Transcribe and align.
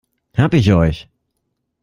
Hab 0.35 0.55
ich 0.55 0.71
euch! 0.73 1.07